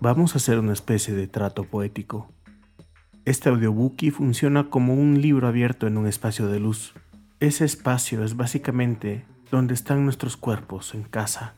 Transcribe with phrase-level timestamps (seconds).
[0.00, 2.32] vamos a hacer una especie de trato poético.
[3.26, 6.94] Este audiobookie funciona como un libro abierto en un espacio de luz.
[7.38, 11.54] Ese espacio es básicamente donde están nuestros cuerpos en casa,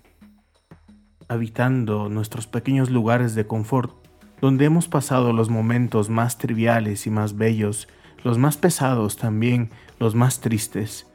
[1.29, 3.95] habitando nuestros pequeños lugares de confort,
[4.41, 7.87] donde hemos pasado los momentos más triviales y más bellos,
[8.25, 9.71] los más pesados también,
[10.01, 11.07] los más tristes.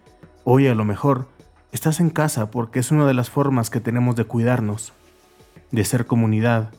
[0.45, 1.27] Hoy a lo mejor
[1.73, 4.93] estás en casa porque es una de las formas que tenemos de cuidarnos,
[5.71, 6.71] de ser comunidad,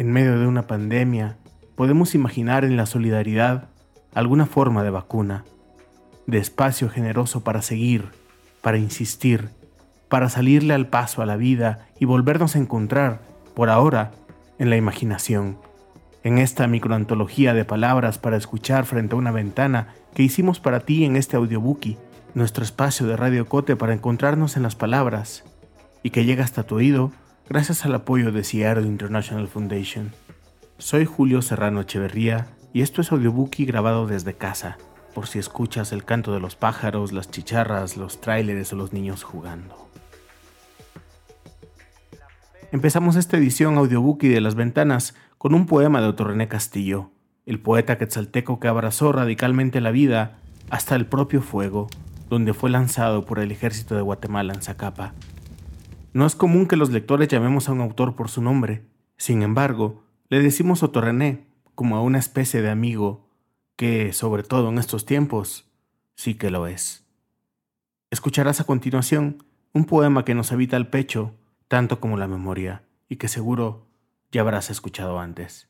[0.00, 1.36] en medio de una pandemia,
[1.76, 3.68] podemos imaginar en la solidaridad
[4.14, 5.44] alguna forma de vacuna,
[6.26, 8.08] de espacio generoso para seguir,
[8.62, 9.50] para insistir,
[10.08, 13.20] para salirle al paso a la vida y volvernos a encontrar,
[13.54, 14.12] por ahora,
[14.58, 15.58] en la imaginación,
[16.24, 21.04] en esta microantología de palabras para escuchar frente a una ventana que hicimos para ti
[21.04, 21.98] en este audiobookie,
[22.32, 25.44] nuestro espacio de Radio Cote para encontrarnos en las palabras
[26.02, 27.12] y que llega hasta tu oído
[27.50, 30.12] gracias al apoyo de Seattle International Foundation.
[30.78, 34.78] Soy Julio Serrano Echeverría y esto es Audiobookie grabado desde casa,
[35.14, 39.24] por si escuchas el canto de los pájaros, las chicharras, los tráileres o los niños
[39.24, 39.90] jugando.
[42.70, 47.10] Empezamos esta edición Audiobookie de las ventanas con un poema de Otto René Castillo,
[47.46, 50.38] el poeta quetzalteco que abrazó radicalmente la vida
[50.70, 51.88] hasta el propio fuego,
[52.28, 55.14] donde fue lanzado por el ejército de Guatemala en Zacapa
[56.12, 58.84] no es común que los lectores llamemos a un autor por su nombre.
[59.16, 63.28] Sin embargo, le decimos René como a una especie de amigo
[63.76, 65.70] que, sobre todo en estos tiempos,
[66.16, 67.06] sí que lo es.
[68.10, 71.36] Escucharás a continuación un poema que nos habita el pecho,
[71.68, 73.86] tanto como la memoria, y que seguro
[74.32, 75.68] ya habrás escuchado antes.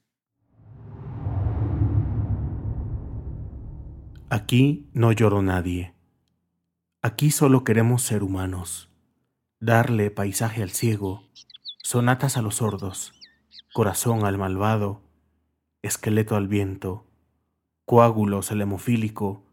[4.30, 5.94] Aquí no lloró nadie.
[7.02, 8.89] Aquí solo queremos ser humanos
[9.62, 11.28] darle paisaje al ciego,
[11.82, 13.12] sonatas a los sordos,
[13.74, 15.02] corazón al malvado,
[15.82, 17.04] esqueleto al viento,
[17.84, 19.44] coágulos al hemofílico,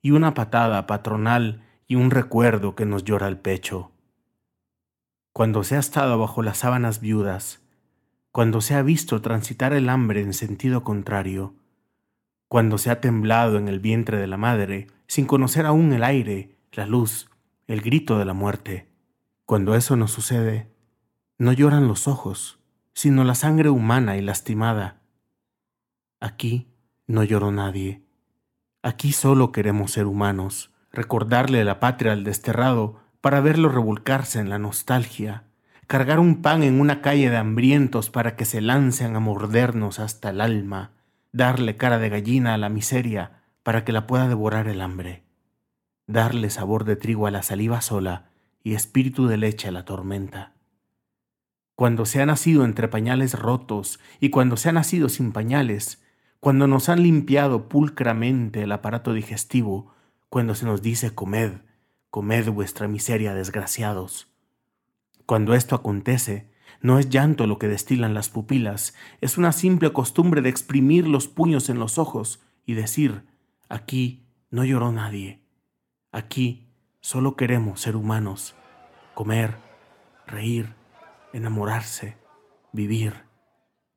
[0.00, 3.90] y una patada patronal y un recuerdo que nos llora el pecho.
[5.32, 7.60] Cuando se ha estado bajo las sábanas viudas,
[8.30, 11.54] cuando se ha visto transitar el hambre en sentido contrario,
[12.46, 16.54] cuando se ha temblado en el vientre de la madre, sin conocer aún el aire,
[16.70, 17.28] la luz,
[17.66, 18.87] el grito de la muerte,
[19.48, 20.70] cuando eso no sucede,
[21.38, 22.60] no lloran los ojos,
[22.92, 25.00] sino la sangre humana y lastimada.
[26.20, 26.68] Aquí
[27.06, 28.02] no lloró nadie.
[28.82, 34.58] Aquí solo queremos ser humanos, recordarle la patria al desterrado para verlo revolcarse en la
[34.58, 35.44] nostalgia,
[35.86, 40.28] cargar un pan en una calle de hambrientos para que se lancen a mordernos hasta
[40.28, 40.90] el alma,
[41.32, 45.24] darle cara de gallina a la miseria para que la pueda devorar el hambre,
[46.06, 48.27] darle sabor de trigo a la saliva sola
[48.62, 50.54] y espíritu de leche a la tormenta.
[51.74, 56.02] Cuando se ha nacido entre pañales rotos y cuando se ha nacido sin pañales,
[56.40, 59.94] cuando nos han limpiado pulcramente el aparato digestivo,
[60.28, 61.52] cuando se nos dice comed,
[62.10, 64.28] comed vuestra miseria, desgraciados.
[65.26, 70.42] Cuando esto acontece, no es llanto lo que destilan las pupilas, es una simple costumbre
[70.42, 73.24] de exprimir los puños en los ojos y decir,
[73.68, 75.42] aquí no lloró nadie,
[76.12, 76.67] aquí
[77.10, 78.54] Solo queremos ser humanos,
[79.14, 79.54] comer,
[80.26, 80.74] reír,
[81.32, 82.18] enamorarse,
[82.74, 83.14] vivir,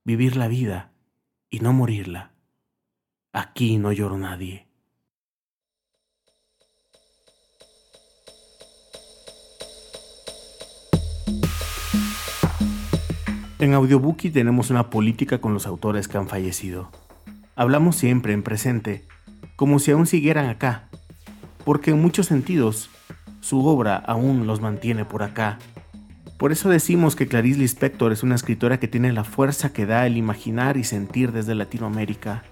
[0.06, 0.94] vivir la vida
[1.50, 2.32] y no morirla.
[3.34, 4.66] Aquí no lloro nadie.
[13.60, 16.90] En Audiobookie tenemos una política con los autores que han fallecido.
[17.58, 19.06] Hablamos siempre en presente,
[19.58, 20.88] como si aún siguieran acá,
[21.64, 22.90] porque en muchos sentidos
[23.40, 25.60] su obra aún los mantiene por acá.
[26.38, 30.08] Por eso decimos que Clarice Lispector es una escritora que tiene la fuerza que da
[30.08, 32.44] el imaginar y sentir desde Latinoamérica.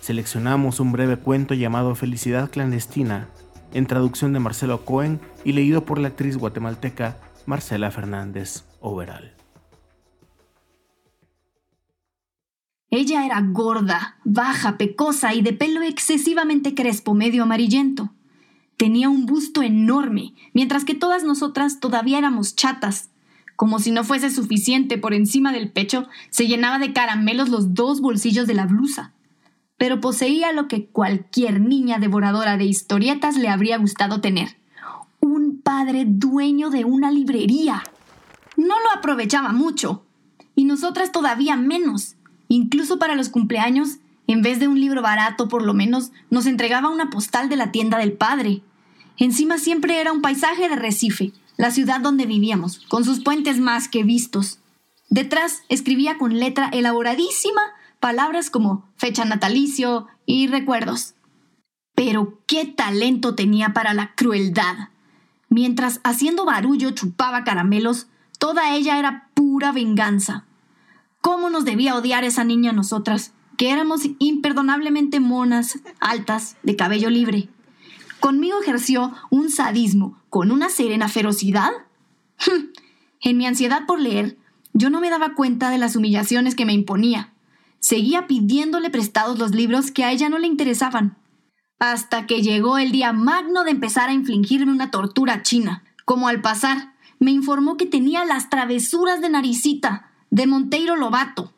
[0.00, 3.28] Seleccionamos un breve cuento llamado Felicidad clandestina,
[3.74, 9.34] en traducción de Marcelo Cohen y leído por la actriz guatemalteca Marcela Fernández Overal.
[12.90, 18.12] Ella era gorda, baja, pecosa y de pelo excesivamente crespo, medio amarillento.
[18.80, 23.10] Tenía un busto enorme, mientras que todas nosotras todavía éramos chatas.
[23.54, 28.00] Como si no fuese suficiente, por encima del pecho se llenaba de caramelos los dos
[28.00, 29.12] bolsillos de la blusa.
[29.76, 34.56] Pero poseía lo que cualquier niña devoradora de historietas le habría gustado tener.
[35.20, 37.82] Un padre dueño de una librería.
[38.56, 40.06] No lo aprovechaba mucho.
[40.56, 42.16] Y nosotras todavía menos.
[42.48, 46.88] Incluso para los cumpleaños, en vez de un libro barato, por lo menos, nos entregaba
[46.88, 48.62] una postal de la tienda del padre.
[49.20, 53.86] Encima siempre era un paisaje de Recife, la ciudad donde vivíamos, con sus puentes más
[53.86, 54.60] que vistos.
[55.10, 57.60] Detrás escribía con letra elaboradísima
[58.00, 61.16] palabras como fecha natalicio y recuerdos.
[61.94, 64.88] Pero qué talento tenía para la crueldad.
[65.50, 68.06] Mientras haciendo barullo chupaba caramelos,
[68.38, 70.46] toda ella era pura venganza.
[71.20, 77.10] ¿Cómo nos debía odiar esa niña a nosotras, que éramos imperdonablemente monas, altas, de cabello
[77.10, 77.50] libre?
[78.20, 81.70] Conmigo ejerció un sadismo con una serena ferocidad.
[83.20, 84.36] en mi ansiedad por leer,
[84.72, 87.32] yo no me daba cuenta de las humillaciones que me imponía.
[87.80, 91.16] Seguía pidiéndole prestados los libros que a ella no le interesaban.
[91.78, 95.82] Hasta que llegó el día magno de empezar a infligirme una tortura china.
[96.04, 101.54] Como al pasar, me informó que tenía las travesuras de Naricita, de Monteiro Lobato.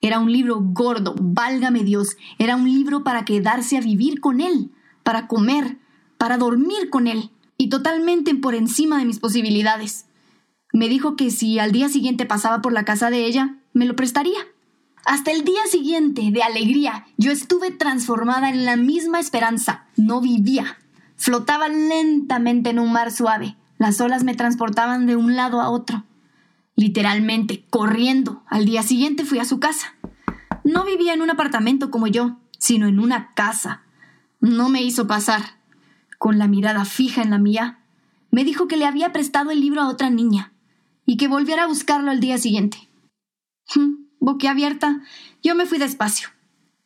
[0.00, 4.70] Era un libro gordo, válgame Dios, era un libro para quedarse a vivir con él,
[5.08, 5.78] para comer,
[6.18, 10.04] para dormir con él, y totalmente por encima de mis posibilidades.
[10.74, 13.96] Me dijo que si al día siguiente pasaba por la casa de ella, me lo
[13.96, 14.38] prestaría.
[15.06, 19.86] Hasta el día siguiente, de alegría, yo estuve transformada en la misma esperanza.
[19.96, 20.76] No vivía.
[21.16, 23.56] Flotaba lentamente en un mar suave.
[23.78, 26.04] Las olas me transportaban de un lado a otro
[26.78, 28.44] literalmente corriendo.
[28.46, 29.94] Al día siguiente fui a su casa.
[30.62, 33.82] No vivía en un apartamento como yo, sino en una casa.
[34.40, 35.58] No me hizo pasar.
[36.18, 37.80] Con la mirada fija en la mía,
[38.30, 40.52] me dijo que le había prestado el libro a otra niña
[41.06, 42.88] y que volviera a buscarlo al día siguiente.
[44.20, 45.00] Boquiabierta,
[45.42, 46.28] yo me fui despacio.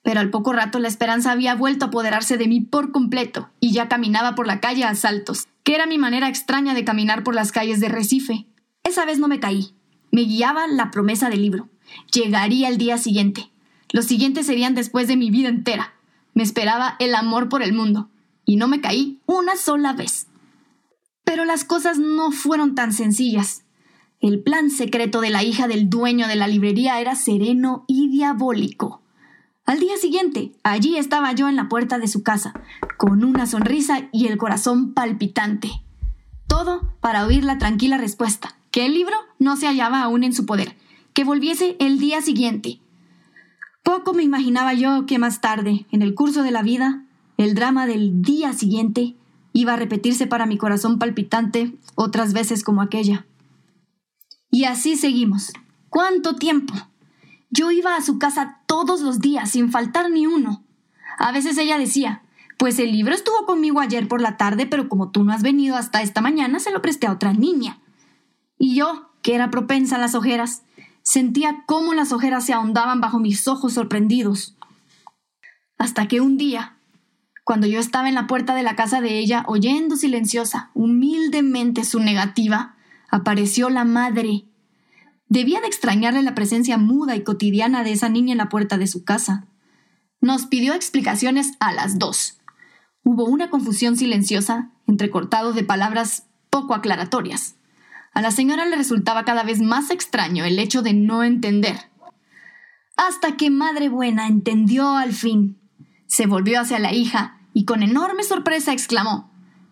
[0.02, 3.72] Pero al poco rato la esperanza había vuelto a apoderarse de mí por completo y
[3.72, 7.34] ya caminaba por la calle a saltos, que era mi manera extraña de caminar por
[7.34, 8.46] las calles de Recife.
[8.82, 9.74] Esa vez no me caí,
[10.10, 11.68] me guiaba la promesa del libro.
[12.12, 13.50] Llegaría el día siguiente.
[13.92, 15.94] Los siguientes serían después de mi vida entera.
[16.34, 18.10] Me esperaba el amor por el mundo.
[18.44, 20.26] Y no me caí una sola vez.
[21.24, 23.64] Pero las cosas no fueron tan sencillas.
[24.20, 29.02] El plan secreto de la hija del dueño de la librería era sereno y diabólico.
[29.64, 32.52] Al día siguiente, allí estaba yo en la puerta de su casa,
[32.98, 35.70] con una sonrisa y el corazón palpitante.
[36.48, 40.46] Todo para oír la tranquila respuesta que el libro no se hallaba aún en su
[40.46, 40.76] poder,
[41.12, 42.80] que volviese el día siguiente.
[43.82, 47.04] Poco me imaginaba yo que más tarde, en el curso de la vida,
[47.36, 49.16] el drama del día siguiente
[49.52, 53.26] iba a repetirse para mi corazón palpitante otras veces como aquella.
[54.50, 55.52] Y así seguimos.
[55.88, 56.74] ¿Cuánto tiempo?
[57.50, 60.64] Yo iba a su casa todos los días, sin faltar ni uno.
[61.18, 62.22] A veces ella decía,
[62.58, 65.76] pues el libro estuvo conmigo ayer por la tarde, pero como tú no has venido
[65.76, 67.80] hasta esta mañana, se lo presté a otra niña.
[68.58, 70.62] Y yo, que era propensa a las ojeras,
[71.02, 74.56] sentía cómo las ojeras se ahondaban bajo mis ojos sorprendidos.
[75.78, 76.76] Hasta que un día,
[77.44, 81.98] cuando yo estaba en la puerta de la casa de ella, oyendo silenciosa, humildemente su
[81.98, 82.76] negativa,
[83.10, 84.44] apareció la madre.
[85.28, 88.86] Debía de extrañarle la presencia muda y cotidiana de esa niña en la puerta de
[88.86, 89.46] su casa.
[90.20, 92.38] Nos pidió explicaciones a las dos.
[93.02, 97.56] Hubo una confusión silenciosa, entrecortado de palabras poco aclaratorias.
[98.14, 101.90] A la señora le resultaba cada vez más extraño el hecho de no entender.
[102.96, 105.58] Hasta que Madre Buena entendió al fin.
[106.06, 109.30] Se volvió hacia la hija y con enorme sorpresa exclamó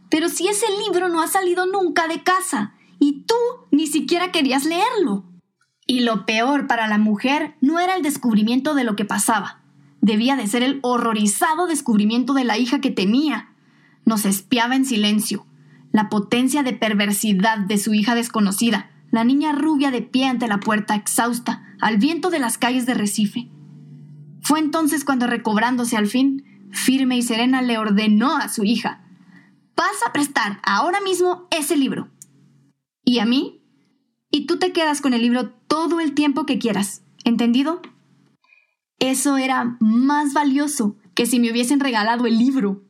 [0.08, 3.34] Pero si ese libro no ha salido nunca de casa, y tú
[3.70, 5.24] ni siquiera querías leerlo.
[5.86, 9.60] Y lo peor para la mujer no era el descubrimiento de lo que pasaba,
[10.00, 13.54] debía de ser el horrorizado descubrimiento de la hija que tenía.
[14.04, 15.46] Nos espiaba en silencio,
[15.92, 20.60] la potencia de perversidad de su hija desconocida, la niña rubia de pie ante la
[20.60, 23.48] puerta, exhausta, al viento de las calles de Recife.
[24.42, 29.02] Fue entonces cuando, recobrándose al fin, firme y serena le ordenó a su hija,
[29.76, 32.10] vas a prestar ahora mismo ese libro.
[33.04, 33.62] ¿Y a mí?
[34.30, 37.80] Y tú te quedas con el libro todo el tiempo que quieras, ¿entendido?
[38.98, 42.82] Eso era más valioso que si me hubiesen regalado el libro.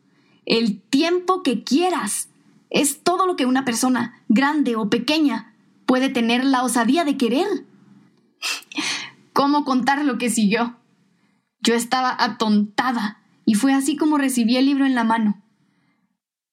[0.45, 2.30] El tiempo que quieras.
[2.71, 5.55] Es todo lo que una persona, grande o pequeña,
[5.87, 7.47] puede tener la osadía de querer.
[9.33, 10.77] ¿Cómo contar lo que siguió?
[11.61, 15.43] Yo estaba atontada y fue así como recibí el libro en la mano.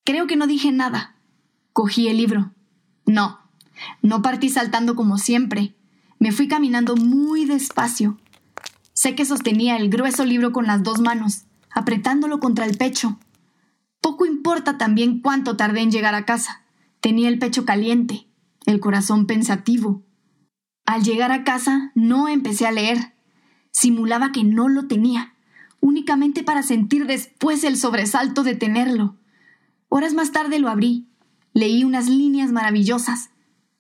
[0.03, 1.15] Creo que no dije nada.
[1.71, 2.51] Cogí el libro.
[3.05, 3.39] No,
[4.01, 5.75] no partí saltando como siempre.
[6.19, 8.17] Me fui caminando muy despacio.
[8.93, 13.19] Sé que sostenía el grueso libro con las dos manos, apretándolo contra el pecho.
[14.01, 16.63] Poco importa también cuánto tardé en llegar a casa.
[17.01, 18.27] Tenía el pecho caliente,
[18.66, 20.04] el corazón pensativo.
[20.86, 23.13] Al llegar a casa no empecé a leer.
[23.72, 25.34] Simulaba que no lo tenía,
[25.82, 29.18] únicamente para sentir después el sobresalto de tenerlo.
[29.89, 31.08] Horas más tarde lo abrí.
[31.54, 33.30] Leí unas líneas maravillosas.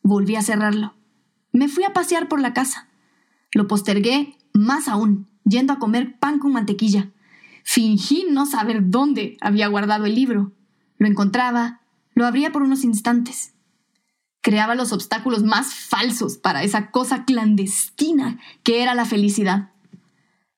[0.03, 0.95] Volví a cerrarlo.
[1.51, 2.87] Me fui a pasear por la casa.
[3.51, 7.11] Lo postergué más aún, yendo a comer pan con mantequilla.
[7.69, 10.53] Fingí no saber dónde había guardado el libro.
[10.99, 11.81] Lo encontraba,
[12.13, 13.55] lo abría por unos instantes.
[14.39, 19.71] Creaba los obstáculos más falsos para esa cosa clandestina que era la felicidad.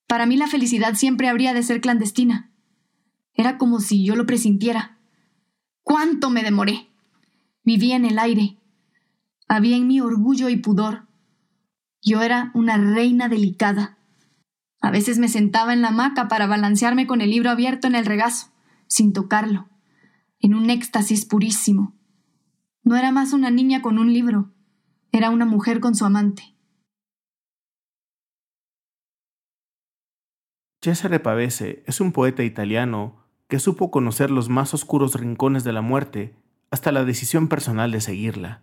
[0.05, 2.51] Para mí la felicidad siempre habría de ser clandestina.
[3.33, 4.99] Era como si yo lo presintiera.
[5.81, 6.89] ¿Cuánto me demoré?
[7.63, 8.57] Vivía en el aire.
[9.47, 11.07] Había en mí orgullo y pudor.
[12.03, 13.97] Yo era una reina delicada.
[14.81, 18.05] A veces me sentaba en la hamaca para balancearme con el libro abierto en el
[18.05, 18.51] regazo,
[18.87, 19.69] sin tocarlo,
[20.39, 21.95] en un éxtasis purísimo.
[22.83, 24.51] No era más una niña con un libro,
[25.11, 26.55] era una mujer con su amante.
[30.81, 35.81] Cesare Pavese es un poeta italiano que supo conocer los más oscuros rincones de la
[35.81, 36.35] muerte
[36.71, 38.61] hasta la decisión personal de seguirla.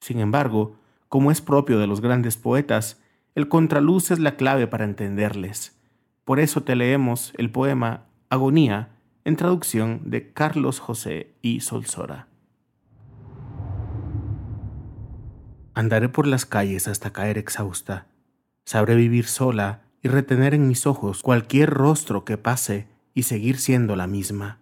[0.00, 0.76] Sin embargo,
[1.08, 3.02] como es propio de los grandes poetas,
[3.34, 5.76] el contraluz es la clave para entenderles.
[6.24, 8.90] Por eso te leemos el poema Agonía
[9.24, 12.28] en traducción de Carlos José y Solsora.
[15.74, 18.06] Andaré por las calles hasta caer exhausta.
[18.64, 23.96] Sabré vivir sola y retener en mis ojos cualquier rostro que pase y seguir siendo
[23.96, 24.58] la misma.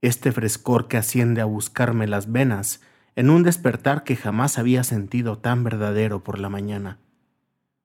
[0.00, 2.80] Este frescor que asciende a buscarme las venas
[3.16, 6.98] en un despertar que jamás había sentido tan verdadero por la mañana.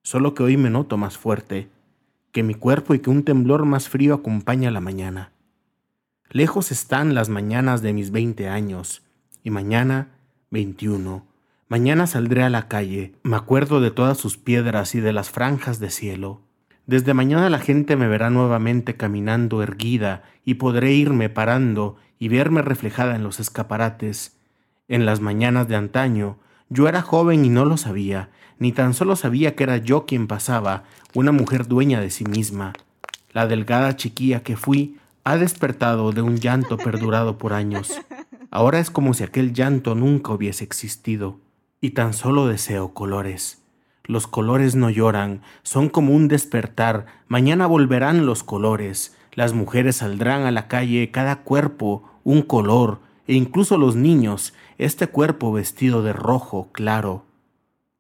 [0.05, 1.67] Solo que hoy me noto más fuerte,
[2.31, 5.31] que mi cuerpo y que un temblor más frío acompaña la mañana.
[6.29, 9.01] Lejos están las mañanas de mis veinte años,
[9.41, 10.09] y mañana
[10.51, 11.25] veintiuno.
[11.69, 15.79] Mañana saldré a la calle, me acuerdo de todas sus piedras y de las franjas
[15.79, 16.41] de cielo.
[16.85, 22.62] Desde mañana la gente me verá nuevamente caminando erguida y podré irme parando y verme
[22.62, 24.38] reflejada en los escaparates.
[24.88, 26.38] En las mañanas de antaño,
[26.69, 28.29] yo era joven y no lo sabía,
[28.60, 32.74] ni tan solo sabía que era yo quien pasaba, una mujer dueña de sí misma.
[33.31, 38.00] La delgada chiquilla que fui ha despertado de un llanto perdurado por años.
[38.51, 41.39] Ahora es como si aquel llanto nunca hubiese existido,
[41.81, 43.62] y tan solo deseo colores.
[44.05, 50.43] Los colores no lloran, son como un despertar, mañana volverán los colores, las mujeres saldrán
[50.43, 56.13] a la calle, cada cuerpo un color, e incluso los niños, este cuerpo vestido de
[56.13, 57.25] rojo claro.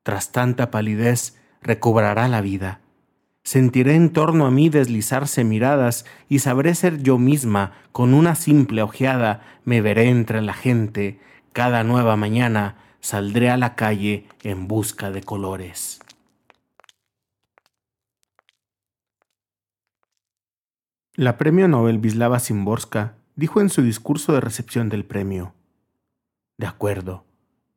[0.03, 2.79] Tras tanta palidez, recobrará la vida.
[3.43, 8.81] Sentiré en torno a mí deslizarse miradas y sabré ser yo misma, con una simple
[8.81, 11.19] ojeada me veré entre la gente,
[11.53, 15.99] cada nueva mañana saldré a la calle en busca de colores.
[21.13, 25.53] La premio Nobel Vislava Simborska dijo en su discurso de recepción del premio,
[26.57, 27.25] De acuerdo,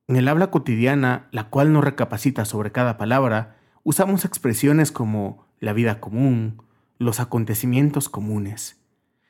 [0.06, 5.72] en el habla cotidiana, la cual no recapacita sobre cada palabra, usamos expresiones como la
[5.72, 6.62] vida común,
[6.98, 8.80] los acontecimientos comunes.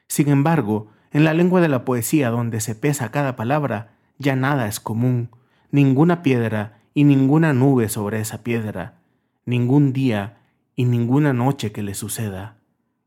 [0.07, 4.69] Sin embargo, en la lengua de la poesía donde se pesa cada palabra, ya nada
[4.69, 5.31] es común,
[5.71, 9.01] ninguna piedra y ninguna nube sobre esa piedra,
[9.47, 10.39] ningún día
[10.77, 12.59] y ninguna noche que le suceda,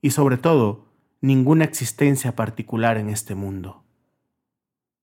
[0.02, 0.91] y sobre todo,
[1.22, 3.84] ninguna existencia particular en este mundo.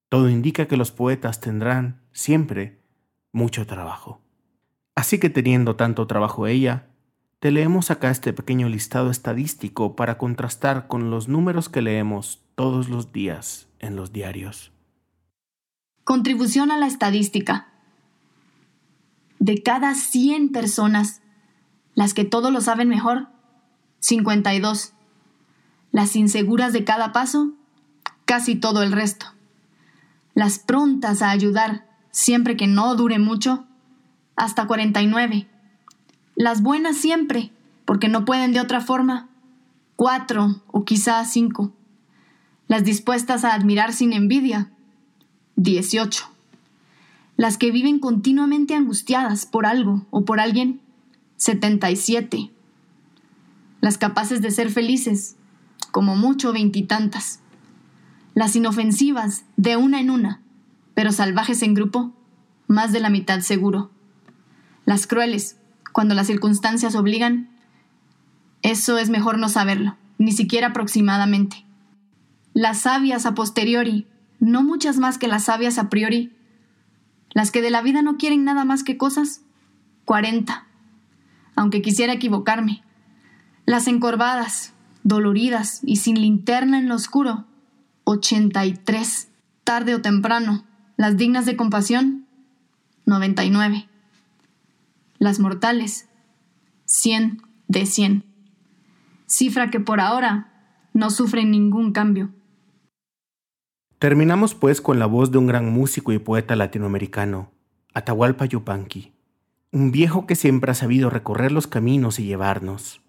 [0.08, 2.80] Todo indica que los poetas tendrán, siempre,
[3.32, 4.20] mucho trabajo.
[4.94, 6.88] Así que teniendo tanto trabajo ella,
[7.38, 12.88] te leemos acá este pequeño listado estadístico para contrastar con los números que leemos todos
[12.88, 14.72] los días en los diarios.
[16.02, 17.68] Contribución a la estadística.
[19.38, 21.20] De cada 100 personas,
[21.94, 23.28] las que todo lo saben mejor,
[24.00, 24.94] 52.
[25.98, 27.54] Las inseguras de cada paso,
[28.24, 29.26] casi todo el resto.
[30.32, 33.64] Las prontas a ayudar, siempre que no dure mucho,
[34.36, 35.48] hasta 49.
[36.36, 37.50] Las buenas siempre,
[37.84, 39.28] porque no pueden de otra forma,
[39.96, 41.72] cuatro o quizá cinco.
[42.68, 44.70] Las dispuestas a admirar sin envidia,
[45.56, 46.30] 18.
[47.36, 50.80] Las que viven continuamente angustiadas por algo o por alguien,
[51.38, 52.52] 77.
[53.80, 55.34] Las capaces de ser felices,
[55.90, 57.40] como mucho veintitantas.
[58.34, 60.40] Las inofensivas, de una en una,
[60.94, 62.12] pero salvajes en grupo,
[62.66, 63.90] más de la mitad seguro.
[64.84, 65.58] Las crueles,
[65.92, 67.50] cuando las circunstancias obligan,
[68.62, 71.64] eso es mejor no saberlo, ni siquiera aproximadamente.
[72.54, 74.06] Las sabias a posteriori,
[74.40, 76.32] no muchas más que las sabias a priori.
[77.30, 79.42] Las que de la vida no quieren nada más que cosas,
[80.04, 80.66] 40.
[81.54, 82.82] Aunque quisiera equivocarme.
[83.66, 84.72] Las encorvadas,
[85.08, 87.46] doloridas y sin linterna en lo oscuro,
[88.04, 89.28] 83.
[89.64, 90.64] Tarde o temprano,
[90.96, 92.26] las dignas de compasión,
[93.06, 93.88] 99.
[95.18, 96.08] Las mortales,
[96.84, 98.24] 100 de 100.
[99.26, 100.52] Cifra que por ahora
[100.92, 102.30] no sufre ningún cambio.
[103.98, 107.50] Terminamos pues con la voz de un gran músico y poeta latinoamericano,
[107.94, 109.12] Atahualpa Yupanqui,
[109.72, 113.00] un viejo que siempre ha sabido recorrer los caminos y llevarnos.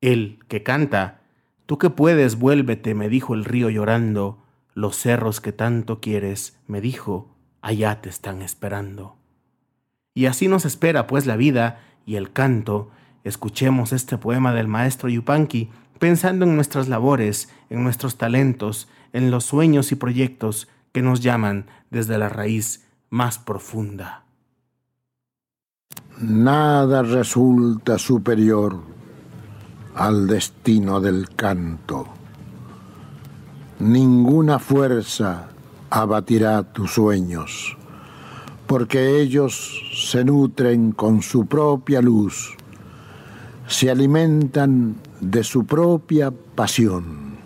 [0.00, 1.17] Él, que canta,
[1.68, 6.80] tú que puedes, vuélvete, me dijo el río llorando, los cerros que tanto quieres, me
[6.80, 9.16] dijo, allá te están esperando.
[10.14, 12.90] Y así nos espera pues la vida y el canto.
[13.22, 19.44] Escuchemos este poema del maestro Yupanqui pensando en nuestras labores, en nuestros talentos, en los
[19.44, 24.24] sueños y proyectos que nos llaman desde la raíz más profunda.
[26.18, 28.97] Nada resulta superior
[29.98, 32.06] al destino del canto.
[33.80, 35.48] Ninguna fuerza
[35.90, 37.76] abatirá tus sueños,
[38.68, 42.56] porque ellos se nutren con su propia luz,
[43.66, 47.38] se alimentan de su propia pasión,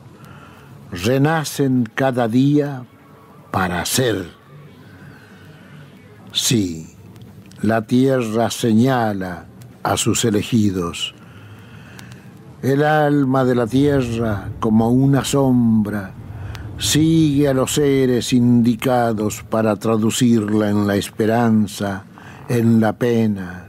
[0.91, 2.85] renacen cada día
[3.51, 4.31] para ser.
[6.33, 6.95] Sí,
[7.63, 9.47] la tierra señala
[9.83, 11.15] a sus elegidos.
[12.63, 16.13] El alma de la tierra, como una sombra,
[16.79, 22.05] sigue a los seres indicados para traducirla en la esperanza,
[22.49, 23.67] en la pena,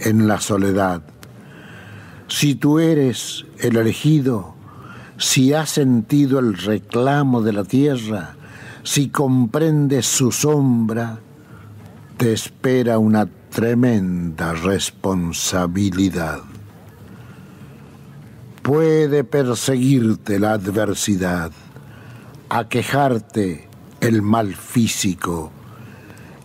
[0.00, 1.00] en la soledad.
[2.28, 4.54] Si tú eres el elegido,
[5.16, 8.36] si has sentido el reclamo de la tierra,
[8.82, 11.20] si comprendes su sombra,
[12.18, 16.40] te espera una tremenda responsabilidad.
[18.66, 21.52] Puede perseguirte la adversidad,
[22.48, 23.68] aquejarte
[24.00, 25.52] el mal físico,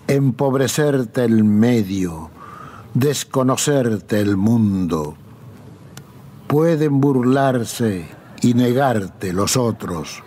[0.05, 2.29] empobrecerte el medio,
[2.93, 5.15] desconocerte el mundo.
[6.45, 8.05] Pueden burlarse
[8.43, 10.21] y negarte los otros,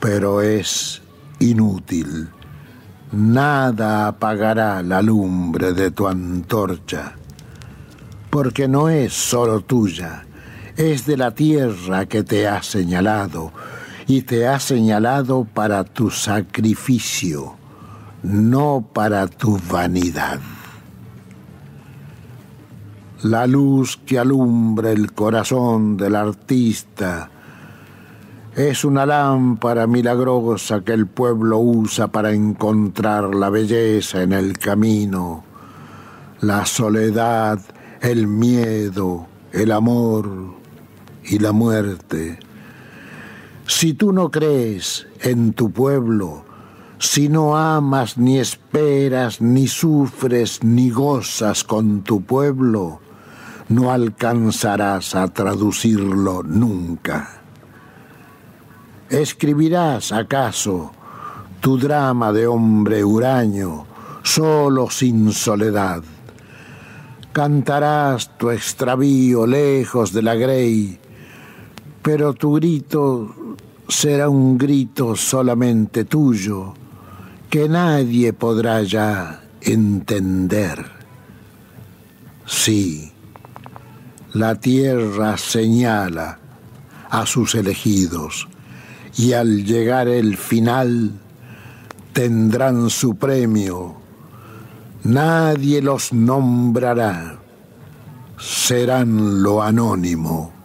[0.00, 1.02] pero es
[1.38, 2.30] inútil.
[3.12, 7.14] Nada apagará la lumbre de tu antorcha,
[8.28, 10.24] porque no es solo tuya,
[10.80, 13.52] es de la tierra que te ha señalado
[14.06, 17.54] y te ha señalado para tu sacrificio,
[18.22, 20.40] no para tu vanidad.
[23.22, 27.28] La luz que alumbra el corazón del artista
[28.56, 35.44] es una lámpara milagrosa que el pueblo usa para encontrar la belleza en el camino,
[36.40, 37.60] la soledad,
[38.00, 40.59] el miedo, el amor
[41.30, 42.38] y la muerte
[43.70, 46.44] si tú no crees en tu pueblo,
[46.98, 53.00] si no amas ni esperas, ni sufres, ni gozas con tu pueblo,
[53.68, 57.40] no alcanzarás a traducirlo nunca.
[59.08, 60.90] ¿Escribirás acaso
[61.60, 63.86] tu drama de hombre huraño,
[64.24, 66.02] solo sin soledad?
[67.32, 70.99] Cantarás tu extravío lejos de la grey,
[72.02, 73.56] pero tu grito
[73.88, 76.74] será un grito solamente tuyo
[77.50, 80.86] que nadie podrá ya entender.
[82.46, 83.12] Sí,
[84.32, 86.38] la tierra señala
[87.10, 88.48] a sus elegidos
[89.16, 91.12] y al llegar el final
[92.12, 93.96] tendrán su premio.
[95.02, 97.40] Nadie los nombrará,
[98.38, 100.59] serán lo anónimo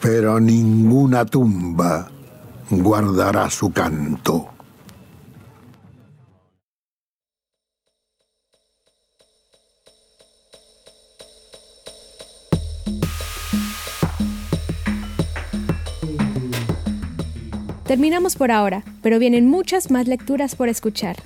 [0.00, 2.10] pero ninguna tumba
[2.70, 4.48] guardará su canto.
[17.86, 21.16] Terminamos por ahora, pero vienen muchas más lecturas por escuchar.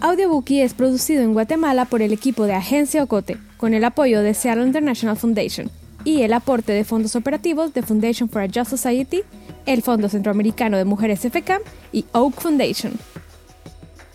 [0.00, 4.34] Audiobookie es producido en Guatemala por el equipo de Agencia Ocote, con el apoyo de
[4.34, 5.70] Seattle International Foundation
[6.04, 9.22] y el aporte de fondos operativos de Foundation for a Just Society,
[9.66, 12.92] el Fondo Centroamericano de Mujeres FCAM y Oak Foundation.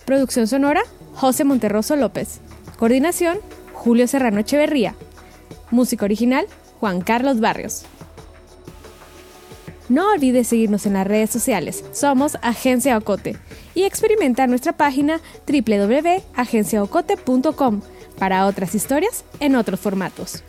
[0.05, 0.81] Producción sonora,
[1.13, 2.39] José Monterroso López.
[2.77, 3.37] Coordinación,
[3.73, 4.95] Julio Serrano Echeverría.
[5.71, 6.45] Música original,
[6.79, 7.85] Juan Carlos Barrios.
[9.87, 11.85] No olvides seguirnos en las redes sociales.
[11.91, 13.37] Somos Agencia Ocote
[13.75, 17.81] y experimenta nuestra página www.agenciaocote.com
[18.17, 20.43] para otras historias en otros formatos.